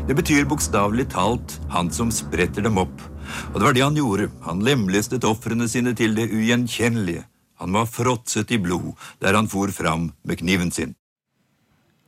Det 0.08 0.16
betyr 0.18 0.46
bokstavelig 0.50 1.10
talt 1.14 1.60
'han 1.70 1.92
som 1.92 2.12
spretter 2.12 2.62
dem 2.62 2.78
opp'. 2.78 3.10
Og 3.54 3.60
det 3.60 3.66
var 3.66 3.74
det 3.74 3.84
han 3.84 3.96
gjorde. 3.96 4.32
Han 4.44 4.64
lemlestet 4.66 5.24
ofrene 5.24 5.70
sine 5.70 5.96
til 5.96 6.16
det 6.16 6.30
ugjenkjennelige. 6.30 7.26
Han 7.60 7.74
var 7.74 7.86
fråtset 7.86 8.52
i 8.52 8.58
blod 8.58 8.94
der 9.22 9.34
han 9.34 9.48
for 9.48 9.68
fram 9.68 10.12
med 10.26 10.40
kniven 10.40 10.72
sin 10.72 10.96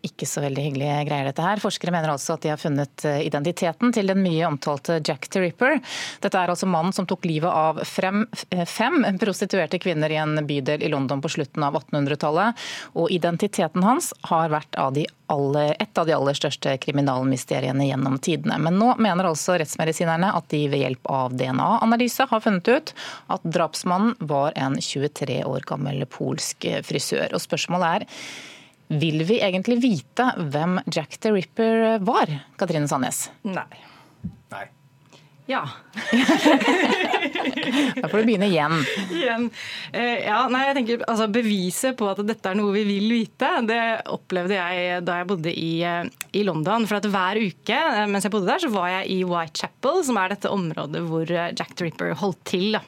ikke 0.03 0.27
så 0.27 0.43
veldig 0.43 0.65
hyggelige 0.65 0.98
greier, 1.07 1.29
dette 1.29 1.45
her. 1.45 1.62
Forskere 1.63 1.93
mener 1.95 2.12
altså 2.12 2.36
at 2.36 2.43
de 2.43 2.51
har 2.51 2.60
funnet 2.60 3.05
eh, 3.07 3.22
identiteten 3.27 3.93
til 3.95 4.12
den 4.12 4.19
mye 4.24 4.43
omtalte 4.50 5.00
Jack 5.00 5.29
the 5.31 5.45
Ripper. 5.45 5.79
Dette 6.24 6.39
er 6.39 6.51
altså 6.51 6.67
mannen 6.69 6.95
som 6.95 7.07
tok 7.10 7.25
livet 7.29 7.50
av 7.50 7.79
frem, 7.88 8.25
eh, 8.51 8.65
fem 8.67 9.00
prostituerte 9.22 9.79
kvinner 9.79 10.12
i 10.12 10.19
en 10.19 10.36
bydel 10.48 10.83
i 10.83 10.91
London 10.91 11.24
på 11.24 11.31
slutten 11.38 11.63
av 11.63 11.79
1800-tallet. 11.79 12.60
Og 13.00 13.12
identiteten 13.15 13.88
hans 13.88 14.12
har 14.27 14.51
vært 14.51 14.75
av 14.79 15.00
aller, 15.31 15.75
et 15.79 15.98
av 15.98 16.07
de 16.07 16.15
aller 16.17 16.38
største 16.38 16.75
kriminalmysteriene 16.83 17.88
gjennom 17.88 18.19
tidene. 18.19 18.60
Men 18.60 18.79
nå 18.81 18.93
mener 19.01 19.31
altså 19.31 19.55
rettsmedisinerne 19.62 20.33
at 20.36 20.50
de 20.51 20.65
ved 20.67 20.83
hjelp 20.83 21.12
av 21.12 21.38
DNA-analyse 21.39 22.27
har 22.29 22.43
funnet 22.43 22.67
ut 22.67 22.95
at 23.31 23.45
drapsmannen 23.48 24.17
var 24.19 24.51
en 24.60 24.75
23 24.83 25.45
år 25.48 25.63
gammel 25.69 26.03
polsk 26.12 26.67
frisør. 26.83 27.31
Og 27.31 27.48
spørsmålet 27.48 28.03
er 28.03 28.12
vil 28.87 29.23
vi 29.27 29.39
egentlig 29.41 29.79
vite 29.83 30.29
hvem 30.37 30.79
Jack 30.91 31.17
the 31.23 31.31
Ripper 31.33 31.99
var, 32.05 32.31
Katrine 32.59 32.87
Sandnes? 32.87 33.29
Nei. 33.47 33.67
Nei. 34.53 34.65
Ja. 35.45 35.69
da 38.01 38.07
får 38.07 38.17
du 38.17 38.23
begynne 38.23 38.47
igjen. 38.47 38.77
igjen. 39.11 39.49
Eh, 39.91 40.23
ja, 40.23 40.45
nei, 40.51 40.61
jeg 40.69 40.77
tenker 40.77 41.03
altså, 41.03 41.27
Beviset 41.31 41.97
på 41.99 42.07
at 42.07 42.21
dette 42.23 42.47
er 42.47 42.55
noe 42.55 42.71
vi 42.75 42.85
vil 42.87 43.09
vite, 43.11 43.49
det 43.67 43.81
opplevde 44.13 44.55
jeg 44.55 45.03
da 45.03 45.19
jeg 45.19 45.29
bodde 45.33 45.51
i, 45.51 45.73
uh, 45.83 46.07
i 46.31 46.45
London. 46.47 46.87
For 46.87 47.01
at 47.01 47.09
hver 47.11 47.41
uke 47.43 47.75
uh, 47.75 48.05
mens 48.07 48.23
jeg 48.27 48.33
bodde 48.35 48.51
der, 48.53 48.63
så 48.63 48.71
var 48.71 48.87
jeg 48.93 49.11
i 49.17 49.21
Whitechapel, 49.27 50.03
som 50.07 50.19
er 50.21 50.35
dette 50.35 50.53
området 50.53 51.03
hvor 51.09 51.27
Jack 51.27 51.75
the 51.75 51.89
Ripper 51.89 52.15
holdt 52.23 52.39
til. 52.53 52.77
da. 52.77 52.83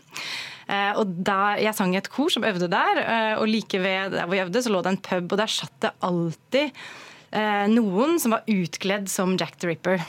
Eh, 0.66 0.92
og 0.98 1.14
da, 1.26 1.56
Jeg 1.62 1.78
sang 1.78 1.94
i 1.94 2.02
et 2.02 2.12
kor 2.12 2.32
som 2.34 2.46
øvde 2.48 2.70
der, 2.72 3.02
eh, 3.04 3.34
og 3.38 3.48
like 3.50 3.80
ved 3.82 4.16
der 4.16 4.26
hvor 4.26 4.38
jeg 4.38 4.50
øvde, 4.50 4.64
så 4.64 4.74
lå 4.74 4.82
det 4.82 4.94
en 4.96 5.04
pub, 5.10 5.32
og 5.32 5.42
der 5.42 5.52
satt 5.52 5.76
det 5.82 5.94
alltid 6.02 6.72
eh, 7.32 7.66
noen 7.70 8.20
som 8.22 8.38
var 8.38 8.48
utkledd 8.50 9.10
som 9.12 9.38
Jack 9.38 9.60
the 9.62 9.70
Ripper. 9.70 10.02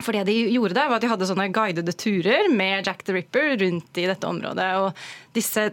For 0.00 0.16
det 0.16 0.24
de 0.30 0.34
gjorde 0.48 0.76
der, 0.76 0.88
var 0.88 0.96
at 0.96 1.04
de 1.04 1.10
hadde 1.10 1.26
sånne 1.28 1.50
guidede 1.52 1.92
turer 1.92 2.48
med 2.48 2.86
Jack 2.88 3.02
the 3.04 3.12
Ripper 3.12 3.52
rundt 3.60 3.98
i 4.00 4.06
dette 4.08 4.24
området. 4.24 4.68
Og 4.80 5.36
disse 5.36 5.66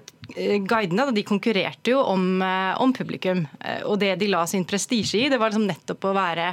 guidene 0.67 1.05
de 1.15 1.23
konkurrerte 1.23 1.93
jo 1.93 2.01
om, 2.03 2.43
om 2.43 2.91
publikum. 2.91 3.45
Og 3.87 3.95
det 4.01 4.17
de 4.19 4.27
la 4.27 4.41
sin 4.43 4.67
prestisje 4.67 5.21
i, 5.21 5.29
det 5.31 5.39
var 5.39 5.53
liksom 5.53 5.69
nettopp 5.69 6.09
å 6.09 6.17
være 6.17 6.49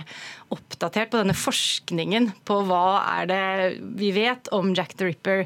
oppdatert 0.55 1.11
på 1.11 1.19
denne 1.19 1.35
forskningen 1.35 2.31
på 2.47 2.61
hva 2.71 2.87
er 3.17 3.27
det 3.33 3.43
vi 3.99 4.15
vet 4.15 4.55
om 4.55 4.71
Jack 4.71 4.95
the 4.95 5.11
Ripper. 5.11 5.43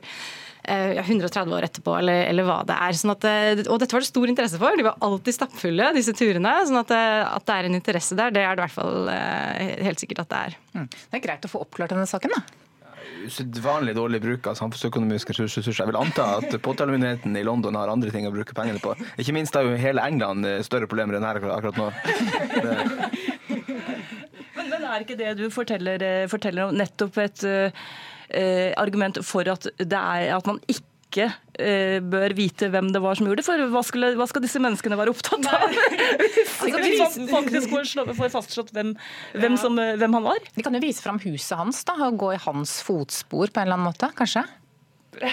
130 0.68 1.38
eh, 1.40 1.56
år 1.56 1.66
etterpå, 1.68 1.94
eller, 1.98 2.22
eller 2.28 2.46
hva 2.46 2.60
det 2.68 2.76
er. 2.76 2.96
Sånn 2.98 3.14
at, 3.14 3.24
eh, 3.28 3.62
og 3.66 3.80
dette 3.80 3.96
var 3.96 4.04
det 4.04 4.10
stor 4.10 4.30
interesse 4.30 4.60
for. 4.60 4.76
De 4.76 4.86
var 4.86 5.00
alltid 5.04 5.36
stappfulle, 5.36 5.90
disse 5.96 6.14
turene. 6.16 6.54
sånn 6.68 6.80
at, 6.82 6.94
eh, 6.94 7.24
at, 7.24 7.46
det 7.48 7.56
er 7.56 7.68
en 7.68 7.78
interesse 7.78 8.18
der, 8.18 8.32
det 8.34 8.44
er 8.44 8.56
det 8.56 8.62
i 8.62 8.66
hvert 8.66 8.76
fall 8.76 9.10
helt 9.88 10.02
sikkert 10.02 10.24
at 10.24 10.32
det 10.32 10.40
er. 10.48 10.56
Mm. 10.74 10.88
Det 10.92 11.20
er 11.20 11.24
greit 11.24 11.46
å 11.46 11.52
få 11.52 11.62
oppklart 11.64 11.94
denne 11.94 12.08
saken, 12.08 12.34
da. 12.36 12.42
Usedvanlig 13.18 13.94
dårlig 13.96 14.20
bruk 14.22 14.46
av 14.50 14.58
samfunnsøkonomiske 14.58 15.34
ressurser. 15.38 15.74
Jeg 15.80 15.90
vil 15.90 15.98
anta 15.98 16.26
at 16.38 16.54
påtalemyndigheten 16.62 17.34
i 17.40 17.44
London 17.46 17.78
har 17.78 17.90
andre 17.90 18.12
ting 18.14 18.28
å 18.28 18.34
bruke 18.34 18.54
pengene 18.54 18.82
på. 18.82 18.92
Ikke 19.18 19.34
minst 19.34 19.56
har 19.56 19.66
jo 19.66 19.78
hele 19.80 20.04
England 20.04 20.46
større 20.66 20.90
problemer 20.90 21.18
enn 21.18 21.26
her 21.26 21.40
akkurat 21.40 21.80
nå. 21.80 21.88
Men, 24.58 24.72
men 24.72 24.84
er 24.90 25.04
ikke 25.04 25.14
det 25.16 25.32
du 25.38 25.44
forteller, 25.54 26.02
forteller 26.28 26.66
om 26.66 26.74
nettopp 26.74 27.14
et 27.22 27.44
argument 28.76 29.20
for 29.24 29.48
at, 29.48 29.66
er, 29.80 30.28
at 30.36 30.48
man 30.48 30.60
ikke 30.68 31.30
eh, 31.56 31.98
bør 32.04 32.34
vite 32.36 32.68
hvem 32.72 32.90
det 32.92 33.00
var 33.02 33.16
som 33.18 33.28
gjorde 33.28 33.40
det. 33.40 33.46
For 33.46 33.72
hva, 33.72 33.82
skulle, 33.86 34.12
hva 34.18 34.26
skal 34.28 34.44
disse 34.44 34.60
menneskene 34.62 34.98
være 35.00 35.14
opptatt 35.14 35.48
av? 35.48 35.64
altså, 36.62 36.82
vi 37.22 37.28
faktisk 37.32 37.72
får 38.18 38.32
fastslått 38.34 38.72
hvem, 38.76 38.94
hvem, 39.32 39.58
som, 39.60 39.78
hvem, 39.78 40.18
han 40.20 40.28
var. 40.28 40.42
De 40.54 40.66
kan 40.66 40.76
jo 40.76 40.84
vise 40.84 41.04
fram 41.04 41.20
huset 41.24 41.56
hans 41.58 41.80
da, 41.88 41.96
og 42.08 42.20
gå 42.20 42.34
i 42.36 42.42
hans 42.44 42.78
fotspor 42.86 43.48
på 43.48 43.62
en 43.62 43.68
eller 43.68 43.80
annen 43.80 43.90
måte, 43.90 44.12
kanskje? 44.18 44.44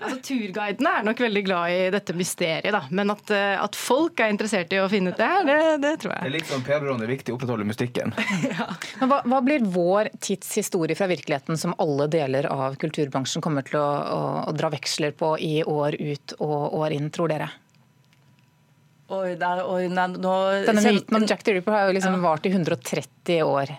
Altså, 0.00 0.16
Turguidene 0.24 0.92
er 0.96 1.04
nok 1.04 1.20
veldig 1.20 1.42
glad 1.44 1.74
i 1.74 1.80
dette 1.92 2.14
mysteriet, 2.16 2.72
da. 2.72 2.80
Men 2.96 3.12
at, 3.12 3.32
eh, 3.36 3.54
at, 3.60 3.76
folk 3.76 4.20
er 4.24 4.32
interessert 4.32 4.72
i 4.72 4.80
å 4.80 4.88
finne 4.92 5.12
ut 5.12 5.20
det 5.20 5.28
her, 5.28 5.44
det, 5.44 5.58
det 5.82 5.92
tror 6.02 6.14
jeg. 6.14 6.22
Det 6.24 6.30
er 6.30 6.36
litt 6.38 6.50
sånn 6.50 6.64
PR-byråene 6.64 7.04
er 7.04 7.12
viktig 7.12 7.34
å 7.34 7.36
opprettholde 7.36 7.68
mystikken. 7.68 8.14
ja. 8.54 8.68
Men 9.02 9.12
hva, 9.12 9.20
hva, 9.28 9.40
blir 9.44 9.66
vår 9.76 10.12
tids 10.24 10.54
historie 10.56 10.96
fra 10.96 11.10
virkeligheten 11.10 11.60
som 11.60 11.76
alle 11.82 12.08
deler 12.12 12.48
av 12.48 12.78
kulturbransjen 12.80 13.44
kommer 13.44 13.66
til 13.66 13.80
å, 13.80 13.88
å, 13.88 14.22
å 14.48 14.54
dra 14.56 14.72
veksler 14.72 15.12
på 15.16 15.34
i 15.44 15.58
år 15.64 15.98
ut 16.00 16.36
og 16.40 16.80
år 16.80 16.96
inn, 16.96 17.12
tror 17.12 17.34
dere? 17.34 17.50
Oi, 19.10 19.34
der, 19.36 19.64
oi, 19.66 19.88
nei, 19.90 20.06
nå... 20.22 20.34
Denne 20.68 20.82
myten 20.86 21.16
om 21.18 21.24
Jack 21.26 21.42
the 21.44 21.56
Ripper 21.56 21.74
har 21.74 21.88
jo 21.88 21.96
liksom 21.96 22.14
ja. 22.14 22.22
vart 22.22 22.44
i 22.46 22.52
130 22.54 23.40
år. 23.42 23.72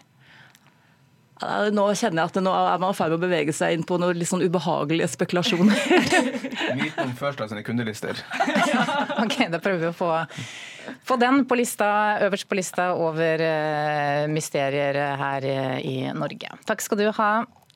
Nå 1.73 1.85
kjenner 1.97 2.21
jeg 2.23 2.31
at 2.31 2.41
nå 2.43 2.51
er 2.53 2.81
man 2.81 2.93
i 2.93 2.97
ferd 2.97 3.13
med 3.13 3.19
å 3.19 3.23
bevege 3.23 3.55
seg 3.55 3.75
inn 3.75 3.85
på 3.87 3.97
noen 4.01 4.17
litt 4.17 4.29
sånn 4.29 4.43
ubehagelige 4.45 5.09
spekulasjoner. 5.15 5.79
Myten 6.79 7.07
om 7.07 7.15
First 7.17 7.41
sine 7.51 7.63
kundelister. 7.65 8.19
ok, 9.23 9.37
da 9.53 9.61
prøver 9.61 9.87
vi 9.87 9.89
å 9.89 9.95
få, 9.95 10.11
få 11.07 11.17
den 11.21 11.45
på 11.49 11.57
lista, 11.59 11.89
øverst 12.27 12.49
på 12.49 12.59
lista 12.59 12.91
over 12.97 13.41
uh, 13.41 14.27
mysterier 14.31 15.01
her 15.21 15.49
i 15.81 15.97
Norge. 16.13 16.53
Takk 16.69 16.85
skal 16.85 17.01
du 17.01 17.09
ha, 17.17 17.31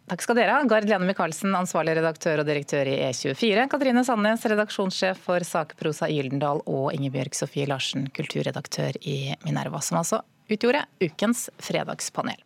Takk 0.05 0.21
skal 0.21 0.37
dere 0.37 0.53
ha. 0.53 0.65
Gard 0.69 0.85
Lene 0.85 1.07
Michaelsen, 1.07 1.55
ansvarlig 1.57 1.95
redaktør 1.97 2.43
og 2.43 2.45
direktør 2.45 2.85
i 2.91 2.99
E24. 3.07 3.63
Katrine 3.71 4.03
Sandnes, 4.05 4.43
redaksjonssjef 4.45 5.23
for 5.25 5.41
Sakprosa 5.47 6.05
i 6.11 6.19
Gyldendal. 6.19 6.61
Og 6.69 6.91
Ingebjørg 6.93 7.33
Sofie 7.33 7.65
Larsen, 7.69 8.05
kulturredaktør 8.13 8.99
i 9.01 9.33
Minerva, 9.47 9.81
som 9.81 9.97
altså 10.03 10.21
utgjorde 10.45 10.83
ukens 11.01 11.47
fredagspanel. 11.57 12.37